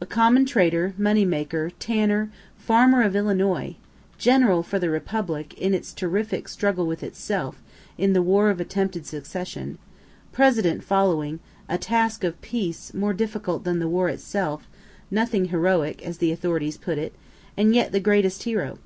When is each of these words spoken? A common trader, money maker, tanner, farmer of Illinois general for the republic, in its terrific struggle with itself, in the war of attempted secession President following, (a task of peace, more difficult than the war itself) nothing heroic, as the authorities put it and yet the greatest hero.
A 0.00 0.06
common 0.06 0.44
trader, 0.44 0.92
money 0.98 1.24
maker, 1.24 1.70
tanner, 1.78 2.30
farmer 2.56 3.00
of 3.00 3.14
Illinois 3.14 3.76
general 4.18 4.64
for 4.64 4.76
the 4.80 4.90
republic, 4.90 5.54
in 5.56 5.72
its 5.72 5.92
terrific 5.92 6.48
struggle 6.48 6.84
with 6.84 7.04
itself, 7.04 7.62
in 7.96 8.12
the 8.12 8.20
war 8.20 8.50
of 8.50 8.58
attempted 8.58 9.06
secession 9.06 9.78
President 10.32 10.82
following, 10.82 11.38
(a 11.68 11.78
task 11.78 12.24
of 12.24 12.42
peace, 12.42 12.92
more 12.92 13.12
difficult 13.14 13.62
than 13.62 13.78
the 13.78 13.86
war 13.86 14.08
itself) 14.08 14.66
nothing 15.12 15.44
heroic, 15.44 16.04
as 16.04 16.18
the 16.18 16.32
authorities 16.32 16.76
put 16.76 16.98
it 16.98 17.14
and 17.56 17.72
yet 17.72 17.92
the 17.92 18.00
greatest 18.00 18.42
hero. 18.42 18.78